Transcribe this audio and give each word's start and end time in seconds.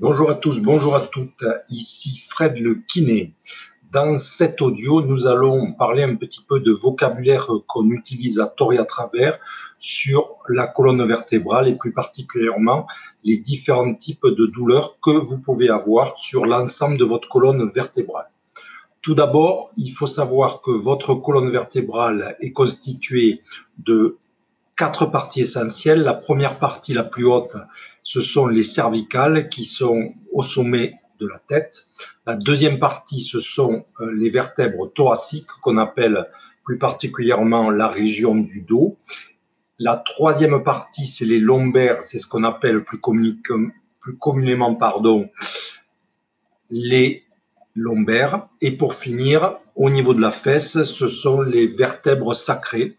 Bonjour 0.00 0.30
à 0.30 0.36
tous, 0.36 0.60
bonjour 0.60 0.94
à 0.94 1.00
toutes. 1.00 1.44
Ici 1.70 2.22
Fred 2.30 2.56
le 2.56 2.76
kiné. 2.76 3.34
Dans 3.90 4.16
cet 4.16 4.62
audio, 4.62 5.02
nous 5.02 5.26
allons 5.26 5.72
parler 5.72 6.04
un 6.04 6.14
petit 6.14 6.40
peu 6.48 6.60
de 6.60 6.70
vocabulaire 6.70 7.48
qu'on 7.66 7.90
utilise 7.90 8.38
à 8.38 8.46
tort 8.46 8.72
et 8.72 8.78
à 8.78 8.84
travers 8.84 9.40
sur 9.80 10.36
la 10.48 10.68
colonne 10.68 11.04
vertébrale 11.04 11.66
et 11.66 11.74
plus 11.74 11.92
particulièrement 11.92 12.86
les 13.24 13.38
différents 13.38 13.92
types 13.92 14.24
de 14.24 14.46
douleurs 14.46 15.00
que 15.00 15.10
vous 15.10 15.38
pouvez 15.38 15.68
avoir 15.68 16.16
sur 16.16 16.46
l'ensemble 16.46 16.96
de 16.96 17.04
votre 17.04 17.28
colonne 17.28 17.68
vertébrale. 17.68 18.30
Tout 19.02 19.16
d'abord, 19.16 19.72
il 19.76 19.90
faut 19.90 20.06
savoir 20.06 20.60
que 20.60 20.70
votre 20.70 21.16
colonne 21.16 21.50
vertébrale 21.50 22.36
est 22.38 22.52
constituée 22.52 23.42
de 23.78 24.16
quatre 24.76 25.06
parties 25.06 25.40
essentielles. 25.40 26.02
La 26.02 26.14
première 26.14 26.60
partie, 26.60 26.94
la 26.94 27.02
plus 27.02 27.26
haute, 27.26 27.56
ce 28.08 28.20
sont 28.22 28.46
les 28.46 28.62
cervicales 28.62 29.50
qui 29.50 29.66
sont 29.66 30.14
au 30.32 30.42
sommet 30.42 30.94
de 31.20 31.26
la 31.26 31.38
tête. 31.40 31.88
La 32.26 32.36
deuxième 32.36 32.78
partie, 32.78 33.20
ce 33.20 33.38
sont 33.38 33.84
euh, 34.00 34.10
les 34.14 34.30
vertèbres 34.30 34.90
thoraciques 34.90 35.52
qu'on 35.60 35.76
appelle 35.76 36.26
plus 36.64 36.78
particulièrement 36.78 37.70
la 37.70 37.86
région 37.86 38.34
du 38.34 38.62
dos. 38.62 38.96
La 39.78 39.98
troisième 39.98 40.62
partie, 40.62 41.04
c'est 41.04 41.26
les 41.26 41.38
lombaires, 41.38 42.00
c'est 42.00 42.16
ce 42.16 42.26
qu'on 42.26 42.44
appelle 42.44 42.82
plus, 42.82 42.98
communément 42.98 44.74
pardon, 44.74 45.28
les 46.70 47.24
lombaires. 47.74 48.48
Et 48.62 48.70
pour 48.70 48.94
finir, 48.94 49.58
au 49.76 49.90
niveau 49.90 50.14
de 50.14 50.22
la 50.22 50.30
fesse, 50.30 50.82
ce 50.82 51.06
sont 51.06 51.42
les 51.42 51.66
vertèbres 51.66 52.34
sacrées 52.34 52.96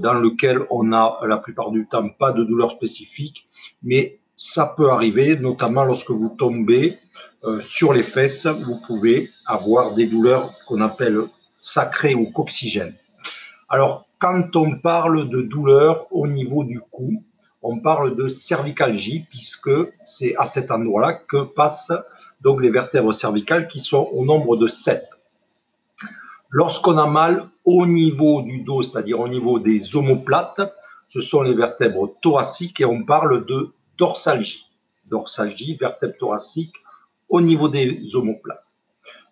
dans 0.00 0.14
lequel 0.14 0.64
on 0.70 0.92
a 0.92 1.20
la 1.26 1.36
plupart 1.36 1.70
du 1.70 1.86
temps 1.86 2.08
pas 2.08 2.32
de 2.32 2.44
douleur 2.44 2.70
spécifique, 2.70 3.44
mais 3.82 4.18
ça 4.36 4.66
peut 4.66 4.90
arriver, 4.90 5.36
notamment 5.36 5.84
lorsque 5.84 6.10
vous 6.10 6.34
tombez 6.36 6.98
euh, 7.44 7.60
sur 7.60 7.92
les 7.92 8.02
fesses, 8.02 8.46
vous 8.46 8.80
pouvez 8.86 9.30
avoir 9.46 9.94
des 9.94 10.06
douleurs 10.06 10.50
qu'on 10.66 10.80
appelle 10.80 11.20
sacrées 11.60 12.14
ou 12.14 12.30
coxygènes. 12.30 12.96
Alors, 13.68 14.06
quand 14.18 14.56
on 14.56 14.78
parle 14.78 15.28
de 15.28 15.42
douleur 15.42 16.06
au 16.10 16.26
niveau 16.26 16.64
du 16.64 16.80
cou, 16.80 17.22
on 17.62 17.80
parle 17.80 18.16
de 18.16 18.28
cervicalgie, 18.28 19.26
puisque 19.30 19.70
c'est 20.02 20.34
à 20.36 20.44
cet 20.44 20.70
endroit-là 20.70 21.14
que 21.14 21.42
passent 21.42 21.92
donc 22.40 22.60
les 22.60 22.70
vertèbres 22.70 23.12
cervicales 23.12 23.68
qui 23.68 23.80
sont 23.80 24.08
au 24.12 24.24
nombre 24.24 24.56
de 24.56 24.66
7. 24.66 25.02
Lorsqu'on 26.50 26.98
a 26.98 27.06
mal 27.06 27.48
au 27.64 27.86
niveau 27.86 28.42
du 28.42 28.62
dos, 28.62 28.82
c'est-à-dire 28.82 29.20
au 29.20 29.28
niveau 29.28 29.58
des 29.58 29.96
omoplates, 29.96 30.60
ce 31.08 31.20
sont 31.20 31.42
les 31.42 31.54
vertèbres 31.54 32.14
thoraciques 32.20 32.80
et 32.80 32.84
on 32.84 33.04
parle 33.04 33.46
de 33.46 33.72
dorsalgie. 33.98 34.70
Dorsalgie, 35.10 35.76
vertèbre 35.76 36.16
thoracique 36.18 36.74
au 37.28 37.40
niveau 37.40 37.68
des 37.68 38.00
omoplates. 38.14 38.64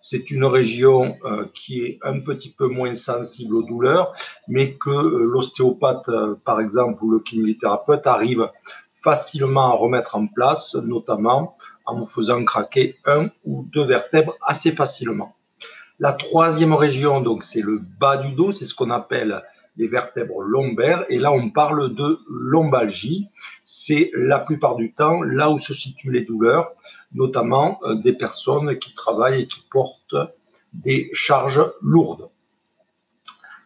C'est 0.00 0.32
une 0.32 0.44
région 0.44 1.16
euh, 1.24 1.46
qui 1.54 1.84
est 1.84 1.98
un 2.02 2.18
petit 2.18 2.50
peu 2.50 2.66
moins 2.66 2.92
sensible 2.94 3.54
aux 3.54 3.62
douleurs, 3.62 4.12
mais 4.48 4.74
que 4.74 4.90
euh, 4.90 5.24
l'ostéopathe, 5.24 6.08
euh, 6.08 6.34
par 6.44 6.60
exemple, 6.60 7.04
ou 7.04 7.10
le 7.12 7.20
kinésithérapeute 7.20 8.06
arrive 8.08 8.50
facilement 8.90 9.72
à 9.72 9.76
remettre 9.76 10.16
en 10.16 10.26
place, 10.26 10.74
notamment 10.74 11.56
en 11.86 11.96
vous 11.96 12.04
faisant 12.04 12.44
craquer 12.44 12.96
un 13.04 13.28
ou 13.44 13.64
deux 13.72 13.84
vertèbres 13.84 14.36
assez 14.44 14.72
facilement. 14.72 15.36
La 16.02 16.12
troisième 16.12 16.74
région, 16.74 17.20
donc, 17.20 17.44
c'est 17.44 17.60
le 17.60 17.80
bas 18.00 18.16
du 18.16 18.32
dos, 18.32 18.50
c'est 18.50 18.64
ce 18.64 18.74
qu'on 18.74 18.90
appelle 18.90 19.40
les 19.76 19.86
vertèbres 19.86 20.42
lombaires. 20.42 21.04
Et 21.08 21.16
là, 21.16 21.30
on 21.30 21.48
parle 21.50 21.94
de 21.94 22.18
lombalgie. 22.28 23.28
C'est 23.62 24.10
la 24.12 24.40
plupart 24.40 24.74
du 24.74 24.92
temps 24.92 25.22
là 25.22 25.48
où 25.48 25.58
se 25.58 25.72
situent 25.72 26.10
les 26.10 26.24
douleurs, 26.24 26.72
notamment 27.14 27.78
euh, 27.84 27.94
des 27.94 28.14
personnes 28.14 28.78
qui 28.78 28.96
travaillent 28.96 29.42
et 29.42 29.46
qui 29.46 29.60
portent 29.70 30.16
des 30.72 31.08
charges 31.12 31.64
lourdes. 31.82 32.30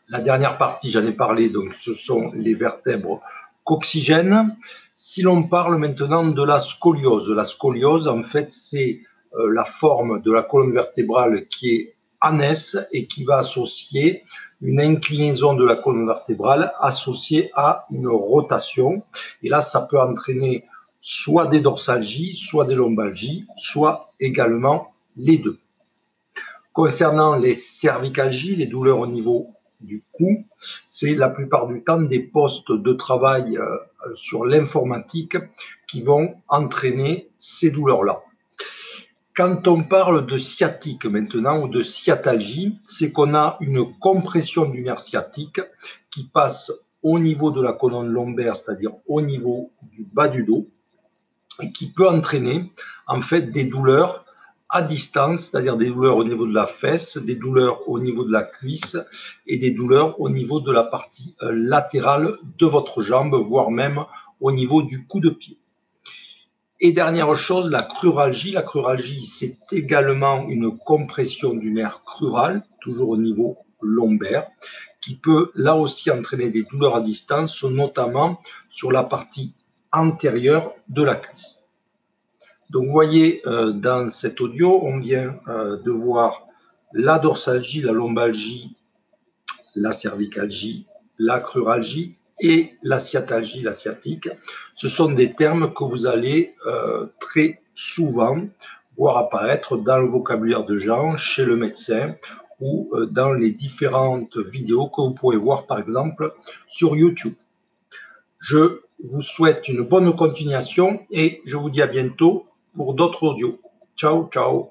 La 0.08 0.20
dernière 0.20 0.58
partie, 0.58 0.90
j'en 0.90 1.06
ai 1.06 1.12
parlé, 1.12 1.48
donc 1.48 1.72
ce 1.72 1.94
sont 1.94 2.32
les 2.34 2.52
vertèbres 2.52 3.22
coxygènes. 3.64 4.54
Si 4.92 5.22
l'on 5.22 5.44
parle 5.44 5.78
maintenant 5.78 6.26
de 6.26 6.44
la 6.44 6.58
scoliose, 6.58 7.30
la 7.30 7.44
scoliose, 7.44 8.08
en 8.08 8.22
fait, 8.22 8.50
c'est 8.50 9.00
euh, 9.36 9.50
la 9.54 9.64
forme 9.64 10.20
de 10.20 10.30
la 10.30 10.42
colonne 10.42 10.74
vertébrale 10.74 11.46
qui 11.46 11.70
est 11.70 11.95
anès 12.20 12.76
et 12.92 13.06
qui 13.06 13.24
va 13.24 13.38
associer 13.38 14.22
une 14.62 14.80
inclinaison 14.80 15.54
de 15.54 15.64
la 15.64 15.76
colonne 15.76 16.06
vertébrale 16.06 16.72
associée 16.80 17.50
à 17.54 17.86
une 17.90 18.08
rotation. 18.08 19.02
Et 19.42 19.48
là, 19.48 19.60
ça 19.60 19.82
peut 19.82 20.00
entraîner 20.00 20.64
soit 21.00 21.46
des 21.46 21.60
dorsalgies, 21.60 22.34
soit 22.34 22.64
des 22.64 22.74
lombalgies, 22.74 23.46
soit 23.56 24.12
également 24.18 24.92
les 25.16 25.38
deux. 25.38 25.58
Concernant 26.72 27.36
les 27.36 27.52
cervicalgies, 27.52 28.56
les 28.56 28.66
douleurs 28.66 28.98
au 28.98 29.06
niveau 29.06 29.48
du 29.80 30.04
cou, 30.12 30.44
c'est 30.86 31.14
la 31.14 31.28
plupart 31.28 31.66
du 31.66 31.82
temps 31.82 32.00
des 32.00 32.20
postes 32.20 32.72
de 32.72 32.92
travail 32.92 33.56
euh, 33.56 33.78
sur 34.14 34.44
l'informatique 34.44 35.36
qui 35.86 36.02
vont 36.02 36.34
entraîner 36.48 37.28
ces 37.38 37.70
douleurs-là. 37.70 38.22
Quand 39.36 39.68
on 39.68 39.82
parle 39.82 40.24
de 40.24 40.38
sciatique 40.38 41.04
maintenant 41.04 41.60
ou 41.60 41.68
de 41.68 41.82
sciatalgie, 41.82 42.80
c'est 42.82 43.12
qu'on 43.12 43.34
a 43.34 43.58
une 43.60 43.84
compression 43.98 44.64
du 44.64 44.82
nerf 44.82 44.98
sciatique 44.98 45.60
qui 46.10 46.24
passe 46.24 46.72
au 47.02 47.18
niveau 47.18 47.50
de 47.50 47.60
la 47.60 47.74
colonne 47.74 48.08
lombaire, 48.08 48.56
c'est-à-dire 48.56 48.92
au 49.06 49.20
niveau 49.20 49.72
du 49.92 50.04
bas 50.10 50.28
du 50.28 50.42
dos, 50.42 50.70
et 51.60 51.70
qui 51.70 51.92
peut 51.92 52.08
entraîner 52.08 52.70
en 53.06 53.20
fait 53.20 53.50
des 53.50 53.64
douleurs 53.64 54.24
à 54.70 54.80
distance, 54.80 55.50
c'est-à-dire 55.50 55.76
des 55.76 55.90
douleurs 55.90 56.16
au 56.16 56.24
niveau 56.24 56.46
de 56.46 56.54
la 56.54 56.66
fesse, 56.66 57.18
des 57.18 57.36
douleurs 57.36 57.86
au 57.90 57.98
niveau 57.98 58.24
de 58.24 58.32
la 58.32 58.42
cuisse 58.42 58.96
et 59.46 59.58
des 59.58 59.70
douleurs 59.70 60.18
au 60.18 60.30
niveau 60.30 60.60
de 60.60 60.72
la 60.72 60.82
partie 60.82 61.36
euh, 61.42 61.52
latérale 61.52 62.38
de 62.58 62.64
votre 62.64 63.02
jambe, 63.02 63.34
voire 63.34 63.70
même 63.70 64.02
au 64.40 64.50
niveau 64.50 64.80
du 64.80 65.06
cou 65.06 65.20
de 65.20 65.28
pied. 65.28 65.58
Et 66.80 66.92
dernière 66.92 67.34
chose, 67.34 67.70
la 67.70 67.82
cruralgie. 67.82 68.52
La 68.52 68.62
cruralgie, 68.62 69.24
c'est 69.24 69.58
également 69.72 70.46
une 70.48 70.76
compression 70.76 71.54
du 71.54 71.72
nerf 71.72 72.02
crural, 72.04 72.62
toujours 72.80 73.10
au 73.10 73.16
niveau 73.16 73.56
lombaire, 73.80 74.46
qui 75.00 75.16
peut 75.16 75.50
là 75.54 75.76
aussi 75.76 76.10
entraîner 76.10 76.50
des 76.50 76.64
douleurs 76.64 76.96
à 76.96 77.00
distance, 77.00 77.62
notamment 77.64 78.40
sur 78.70 78.92
la 78.92 79.04
partie 79.04 79.54
antérieure 79.92 80.74
de 80.88 81.02
la 81.02 81.14
cuisse. 81.14 81.62
Donc 82.70 82.86
vous 82.86 82.92
voyez 82.92 83.40
euh, 83.46 83.72
dans 83.72 84.08
cet 84.08 84.40
audio, 84.40 84.80
on 84.82 84.98
vient 84.98 85.38
euh, 85.48 85.80
de 85.82 85.90
voir 85.90 86.46
la 86.92 87.18
dorsalgie, 87.18 87.80
la 87.80 87.92
lombalgie, 87.92 88.76
la 89.74 89.92
cervicalgie, 89.92 90.86
la 91.18 91.40
cruralgie 91.40 92.16
et 92.40 92.74
la 92.82 92.98
sciatalgie, 92.98 93.62
la 93.62 93.72
sciatique, 93.72 94.28
ce 94.74 94.88
sont 94.88 95.10
des 95.10 95.32
termes 95.32 95.72
que 95.72 95.84
vous 95.84 96.06
allez 96.06 96.54
euh, 96.66 97.06
très 97.18 97.62
souvent 97.74 98.42
voir 98.96 99.18
apparaître 99.18 99.76
dans 99.76 99.98
le 99.98 100.06
vocabulaire 100.06 100.64
de 100.64 100.76
gens, 100.78 101.16
chez 101.16 101.44
le 101.44 101.56
médecin 101.56 102.16
ou 102.60 102.90
euh, 102.94 103.06
dans 103.06 103.32
les 103.32 103.50
différentes 103.50 104.36
vidéos 104.38 104.88
que 104.88 105.02
vous 105.02 105.12
pouvez 105.12 105.36
voir 105.36 105.66
par 105.66 105.78
exemple 105.78 106.34
sur 106.66 106.96
YouTube. 106.96 107.34
Je 108.38 108.80
vous 109.02 109.20
souhaite 109.20 109.68
une 109.68 109.82
bonne 109.82 110.14
continuation 110.14 111.06
et 111.10 111.42
je 111.44 111.56
vous 111.56 111.70
dis 111.70 111.82
à 111.82 111.86
bientôt 111.86 112.46
pour 112.74 112.94
d'autres 112.94 113.24
audios. 113.24 113.60
Ciao, 113.96 114.28
ciao. 114.28 114.70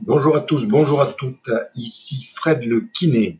Bonjour 0.00 0.36
à 0.36 0.40
tous, 0.40 0.66
bonjour 0.66 1.00
à 1.00 1.06
toutes. 1.06 1.50
Ici 1.76 2.28
Fred 2.34 2.64
le 2.64 2.80
kiné. 2.92 3.38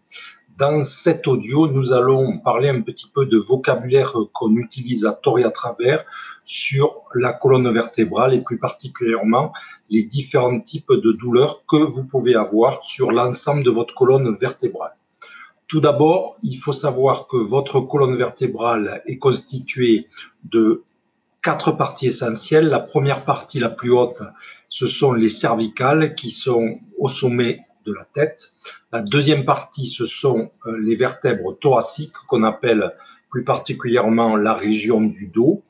Dans 0.58 0.84
cet 0.84 1.26
audio, 1.26 1.66
nous 1.66 1.92
allons 1.92 2.38
parler 2.38 2.68
un 2.68 2.82
petit 2.82 3.10
peu 3.12 3.24
de 3.24 3.38
vocabulaire 3.38 4.14
qu'on 4.34 4.54
utilise 4.56 5.06
à 5.06 5.12
tort 5.12 5.38
et 5.38 5.44
à 5.44 5.50
travers 5.50 6.04
sur 6.44 7.02
la 7.14 7.32
colonne 7.32 7.72
vertébrale 7.72 8.34
et 8.34 8.42
plus 8.42 8.58
particulièrement 8.58 9.52
les 9.88 10.02
différents 10.02 10.60
types 10.60 10.92
de 10.92 11.12
douleurs 11.12 11.64
que 11.66 11.76
vous 11.76 12.04
pouvez 12.04 12.34
avoir 12.34 12.82
sur 12.84 13.12
l'ensemble 13.12 13.64
de 13.64 13.70
votre 13.70 13.94
colonne 13.94 14.36
vertébrale. 14.36 14.92
Tout 15.68 15.80
d'abord, 15.80 16.36
il 16.42 16.58
faut 16.58 16.74
savoir 16.74 17.26
que 17.26 17.38
votre 17.38 17.80
colonne 17.80 18.16
vertébrale 18.16 19.02
est 19.06 19.16
constituée 19.16 20.06
de 20.44 20.82
quatre 21.42 21.72
parties 21.72 22.08
essentielles. 22.08 22.68
La 22.68 22.80
première 22.80 23.24
partie, 23.24 23.58
la 23.58 23.70
plus 23.70 23.90
haute, 23.90 24.20
ce 24.68 24.84
sont 24.84 25.14
les 25.14 25.30
cervicales 25.30 26.14
qui 26.14 26.30
sont 26.30 26.78
au 26.98 27.08
sommet 27.08 27.64
de 27.84 27.92
la 27.92 28.04
tête. 28.04 28.54
La 28.92 29.02
deuxième 29.02 29.44
partie, 29.44 29.86
ce 29.86 30.04
sont 30.04 30.50
euh, 30.66 30.78
les 30.78 30.96
vertèbres 30.96 31.58
thoraciques 31.58 32.12
qu'on 32.28 32.42
appelle 32.42 32.92
plus 33.30 33.44
particulièrement 33.44 34.36
la 34.36 34.54
région 34.54 35.00
du 35.00 35.26
dos. 35.28 35.62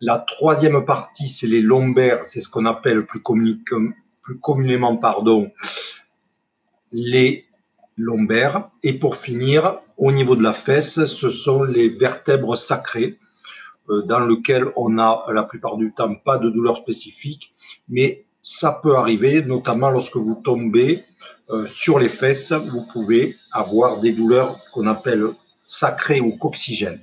La 0.00 0.18
troisième 0.18 0.84
partie, 0.84 1.28
c'est 1.28 1.46
les 1.46 1.60
lombaires, 1.60 2.24
c'est 2.24 2.40
ce 2.40 2.48
qu'on 2.48 2.66
appelle 2.66 3.04
plus, 3.04 3.20
communément 3.20 4.96
pardon, 4.96 5.50
les 6.92 7.46
lombaires. 7.96 8.70
Et 8.82 8.98
pour 8.98 9.16
finir, 9.16 9.80
au 9.96 10.12
niveau 10.12 10.36
de 10.36 10.42
la 10.42 10.52
fesse, 10.52 11.04
ce 11.04 11.28
sont 11.28 11.64
les 11.64 11.88
vertèbres 11.88 12.56
sacrées. 12.56 13.18
euh, 13.90 14.02
dans 14.02 14.20
lequel 14.20 14.70
on 14.76 14.98
a 14.98 15.24
la 15.32 15.42
plupart 15.42 15.76
du 15.76 15.92
temps 15.92 16.14
pas 16.14 16.38
de 16.38 16.50
douleur 16.50 16.76
spécifique, 16.76 17.50
mais 17.88 18.26
ça 18.42 18.78
peut 18.82 18.96
arriver, 18.96 19.42
notamment 19.42 19.90
lorsque 19.90 20.16
vous 20.16 20.40
tombez 20.42 21.04
euh, 21.50 21.66
sur 21.66 21.98
les 21.98 22.08
fesses, 22.08 22.52
vous 22.52 22.86
pouvez 22.92 23.34
avoir 23.52 24.00
des 24.00 24.12
douleurs 24.12 24.58
qu'on 24.72 24.86
appelle 24.86 25.28
sacrées 25.66 26.20
ou 26.20 26.36
coxygènes. 26.36 27.00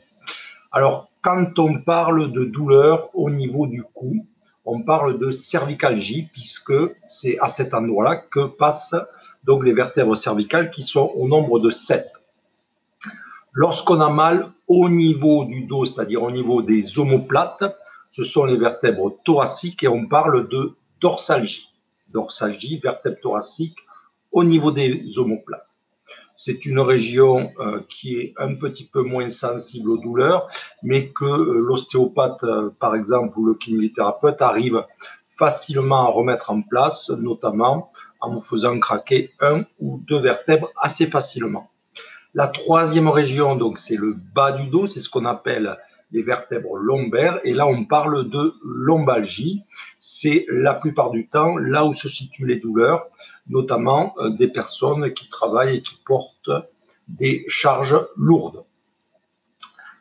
Alors, 0.72 1.10
quand 1.22 1.58
on 1.60 1.82
parle 1.82 2.32
de 2.32 2.46
douleur 2.46 3.10
au 3.14 3.30
niveau 3.30 3.68
du 3.68 3.84
cou, 3.84 4.26
on 4.66 4.82
parle 4.82 5.20
de 5.20 5.32
cervicalgie, 5.32 6.30
puisque 6.34 6.74
c'est 7.06 7.38
à 7.40 7.48
cet 7.48 7.74
endroit-là 7.74 8.18
que 8.18 8.46
passent 8.46 8.96
donc 9.44 9.64
les 9.64 9.74
vertèbres 9.74 10.16
cervicales 10.16 10.72
qui 10.72 10.82
sont 10.82 11.12
au 11.16 11.28
nombre 11.28 11.60
de 11.60 11.70
7. 11.70 12.08
Lorsqu'on 13.54 14.02
a 14.02 14.10
mal 14.10 14.50
au 14.68 14.90
niveau 14.90 15.46
du 15.46 15.64
dos, 15.64 15.86
c'est-à-dire 15.86 16.24
au 16.24 16.32
niveau 16.32 16.62
des 16.62 17.00
omoplates, 17.00 17.64
ce 18.10 18.24
sont 18.24 18.46
les 18.46 18.58
vertèbres 18.58 19.18
thoraciques 19.24 19.84
et 19.84 19.88
on 19.88 20.08
parle 20.08 20.50
de 20.50 20.76
dorsalgie. 21.00 21.74
Dorsalgie, 22.14 22.78
vertèbre 22.78 23.20
thoracique 23.22 23.80
au 24.32 24.44
niveau 24.44 24.72
des 24.72 25.18
omoplates. 25.18 25.68
C'est 26.38 26.66
une 26.66 26.80
région 26.80 27.52
euh, 27.60 27.82
qui 27.88 28.18
est 28.20 28.34
un 28.38 28.56
petit 28.56 28.86
peu 28.86 29.02
moins 29.02 29.30
sensible 29.30 29.90
aux 29.90 29.98
douleurs, 29.98 30.50
mais 30.84 31.10
que 31.10 31.24
euh, 31.24 31.60
l'ostéopathe, 31.60 32.44
euh, 32.44 32.70
par 32.78 32.96
exemple, 32.96 33.40
ou 33.40 33.46
le 33.46 33.54
kinésithérapeute 33.56 34.42
arrive 34.42 34.84
facilement 35.28 36.08
à 36.08 36.12
remettre 36.12 36.52
en 36.52 36.62
place, 36.62 37.10
notamment 37.10 37.92
en 38.20 38.32
vous 38.32 38.42
faisant 38.42 38.78
craquer 38.80 39.32
un 39.40 39.64
ou 39.80 40.02
deux 40.08 40.20
vertèbres 40.20 40.72
assez 40.82 41.06
facilement. 41.06 41.70
La 42.34 42.48
troisième 42.48 43.08
région, 43.08 43.56
donc, 43.56 43.78
c'est 43.78 43.96
le 43.96 44.16
bas 44.34 44.52
du 44.52 44.68
dos, 44.68 44.88
c'est 44.88 45.00
ce 45.00 45.10
qu'on 45.10 45.26
appelle 45.26 45.78
les 46.12 46.22
vertèbres 46.22 46.78
lombaires. 46.78 47.40
Et 47.44 47.54
là, 47.54 47.68
on 47.68 47.86
parle 47.86 48.30
de 48.30 48.54
lombalgie. 48.64 49.64
C'est 49.98 50.46
la 50.50 50.74
plupart 50.74 51.12
du 51.12 51.28
temps 51.28 51.58
là 51.58 51.86
où 51.86 51.94
se 51.94 52.08
situent 52.08 52.48
les 52.48 52.58
douleurs, 52.58 53.08
notamment 53.48 54.14
euh, 54.18 54.30
des 54.30 54.48
personnes 54.48 55.14
qui 55.14 55.30
travaillent 55.30 55.78
et 55.78 55.82
qui 55.82 56.02
portent 56.06 56.52
des 57.08 57.46
charges 57.48 58.00
lourdes. 58.16 58.64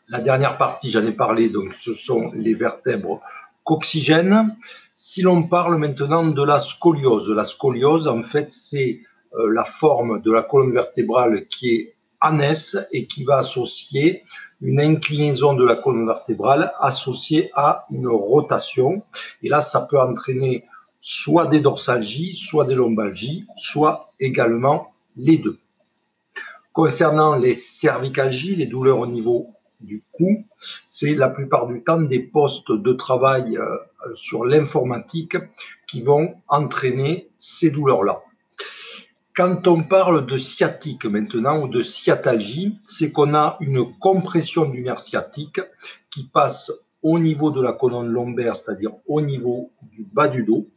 La 0.09 0.21
dernière 0.21 0.59
partie, 0.59 0.91
j'en 0.91 1.05
ai 1.07 1.13
parlé, 1.13 1.49
donc 1.49 1.75
ce 1.75 1.95
sont 1.95 2.31
les 2.35 2.55
vertèbres 2.55 3.23
coxygènes. 3.65 4.57
Si 4.95 5.23
l'on 5.23 5.45
parle 5.45 5.79
maintenant 5.79 6.27
de 6.27 6.43
la 6.43 6.59
scoliose, 6.59 7.31
la 7.31 7.45
scoliose, 7.45 8.07
en 8.07 8.23
fait, 8.23 8.51
c'est 8.51 9.01
euh, 9.35 9.51
la 9.53 9.65
forme 9.65 10.21
de 10.21 10.31
la 10.31 10.43
colonne 10.43 10.73
vertébrale 10.73 11.47
qui 11.47 11.75
est 11.75 11.97
et 12.93 13.07
qui 13.07 13.25
va 13.25 13.39
associer 13.39 14.23
une 14.61 14.81
inclinaison 14.81 15.55
de 15.55 15.65
la 15.65 15.77
colonne 15.77 16.07
vertébrale 16.07 16.73
associée 16.81 17.51
à 17.55 17.87
une 17.91 18.09
rotation. 18.09 19.03
Et 19.43 19.49
là, 19.49 19.61
ça 19.61 19.83
peut 19.83 20.01
entraîner 20.01 20.65
soit 21.01 21.47
des 21.47 21.61
dorsalgies, 21.61 22.35
soit 22.35 22.65
des 22.65 22.75
lombalgies, 22.75 23.47
soit 23.57 24.11
également 24.21 24.95
les 25.17 25.37
deux. 25.37 25.59
Concernant 26.73 27.37
les 27.37 27.53
cervicalgies, 27.53 28.57
les 28.57 28.67
douleurs 28.67 29.01
au 29.01 29.07
niveau 29.07 29.49
du 29.81 30.03
cou, 30.13 30.45
c'est 30.87 31.15
la 31.15 31.29
plupart 31.29 31.67
du 31.67 31.83
temps 31.85 32.01
des 32.01 32.21
postes 32.21 32.73
de 32.73 32.93
travail 32.95 33.59
euh, 33.59 33.77
sur 34.15 34.47
l'informatique 34.47 35.37
qui 35.87 36.01
vont 36.01 36.37
entraîner 36.49 37.29
ces 37.37 37.71
douleurs-là. 37.71 38.23
Quand 39.37 39.67
on 39.67 39.83
parle 39.83 40.27
de 40.27 40.39
sciatique 40.39 41.07
maintenant 41.07 41.61
ou 41.61 41.67
de 41.67 41.83
sciatalgie, 41.83 42.79
c'est 42.85 43.11
qu'on 43.11 43.35
a 43.35 43.57
une 43.59 43.93
compression 43.99 44.65
du 44.65 44.85
nerf 44.85 45.01
sciatique 45.01 45.61
qui 46.09 46.29
passe 46.29 46.71
au 47.03 47.19
niveau 47.19 47.51
de 47.51 47.61
la 47.61 47.73
colonne 47.73 48.07
lombaire, 48.07 48.55
c'est-à-dire 48.55 48.93
au 49.09 49.21
niveau 49.21 49.73
du 49.83 50.05
bas 50.05 50.29
du 50.29 50.45
dos, 50.45 50.69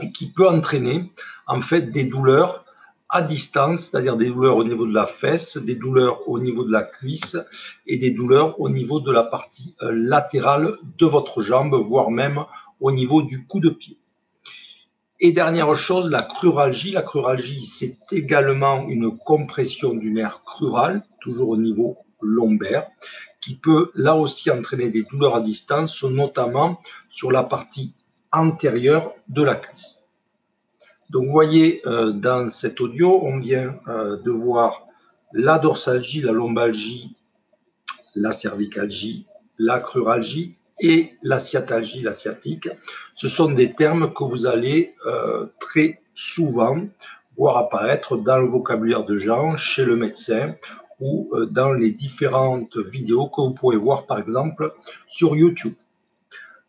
et 0.00 0.12
qui 0.12 0.30
peut 0.30 0.48
entraîner 0.48 1.10
en 1.48 1.60
fait 1.60 1.90
des 1.90 2.04
douleurs 2.04 2.64
à 3.08 3.22
distance, 3.22 3.90
c'est-à-dire 3.90 4.16
des 4.16 4.30
douleurs 4.30 4.56
au 4.56 4.62
niveau 4.62 4.86
de 4.86 4.94
la 4.94 5.06
fesse, 5.06 5.56
des 5.56 5.74
douleurs 5.74 6.28
au 6.28 6.38
niveau 6.38 6.62
de 6.62 6.70
la 6.70 6.84
cuisse 6.84 7.36
et 7.88 7.98
des 7.98 8.12
douleurs 8.12 8.60
au 8.60 8.68
niveau 8.68 9.00
de 9.00 9.10
la 9.10 9.24
partie 9.24 9.74
euh, 9.82 9.90
latérale 9.92 10.76
de 10.96 11.06
votre 11.06 11.42
jambe, 11.42 11.74
voire 11.74 12.12
même 12.12 12.44
au 12.78 12.92
niveau 12.92 13.22
du 13.22 13.44
cou 13.48 13.58
de 13.58 13.70
pied. 13.70 13.98
Et 15.20 15.32
dernière 15.32 15.74
chose, 15.74 16.10
la 16.10 16.22
cruralgie. 16.22 16.92
La 16.92 17.02
cruralgie, 17.02 17.64
c'est 17.64 17.98
également 18.12 18.86
une 18.88 19.16
compression 19.16 19.94
du 19.94 20.12
nerf 20.12 20.42
crural, 20.44 21.04
toujours 21.20 21.50
au 21.50 21.56
niveau 21.56 21.96
lombaire, 22.20 22.86
qui 23.40 23.56
peut 23.56 23.90
là 23.94 24.16
aussi 24.16 24.50
entraîner 24.50 24.88
des 24.88 25.02
douleurs 25.04 25.36
à 25.36 25.40
distance, 25.40 26.02
notamment 26.02 26.80
sur 27.10 27.30
la 27.30 27.42
partie 27.42 27.94
antérieure 28.32 29.12
de 29.28 29.42
la 29.42 29.54
cuisse. 29.54 30.02
Donc 31.10 31.26
vous 31.26 31.32
voyez, 31.32 31.80
euh, 31.86 32.12
dans 32.12 32.48
cet 32.48 32.80
audio, 32.80 33.20
on 33.22 33.38
vient 33.38 33.78
euh, 33.86 34.16
de 34.16 34.30
voir 34.30 34.86
la 35.32 35.58
dorsalgie, 35.58 36.22
la 36.22 36.32
lombalgie, 36.32 37.14
la 38.14 38.32
cervicalgie, 38.32 39.26
la 39.58 39.78
cruralgie 39.80 40.56
et 40.80 41.14
la 41.22 41.38
sciatalgie, 41.38 42.02
la 42.02 42.12
sciatique. 42.12 42.68
Ce 43.14 43.28
sont 43.28 43.50
des 43.50 43.72
termes 43.72 44.12
que 44.12 44.24
vous 44.24 44.46
allez 44.46 44.94
euh, 45.06 45.46
très 45.60 46.00
souvent 46.14 46.80
voir 47.36 47.56
apparaître 47.56 48.16
dans 48.16 48.38
le 48.38 48.46
vocabulaire 48.46 49.04
de 49.04 49.16
gens, 49.16 49.56
chez 49.56 49.84
le 49.84 49.96
médecin 49.96 50.54
ou 51.00 51.30
euh, 51.34 51.46
dans 51.46 51.72
les 51.72 51.90
différentes 51.90 52.76
vidéos 52.76 53.28
que 53.28 53.40
vous 53.40 53.50
pourrez 53.50 53.76
voir 53.76 54.06
par 54.06 54.18
exemple 54.18 54.74
sur 55.06 55.36
YouTube. 55.36 55.74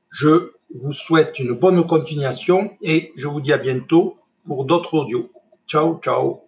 Je 0.09 0.51
vous 0.73 0.91
souhaite 0.91 1.39
une 1.39 1.53
bonne 1.53 1.85
continuation 1.85 2.71
et 2.81 3.11
je 3.15 3.27
vous 3.27 3.41
dis 3.41 3.53
à 3.53 3.57
bientôt 3.57 4.17
pour 4.45 4.65
d'autres 4.65 4.95
audios. 4.95 5.29
Ciao, 5.67 5.99
ciao 5.99 6.44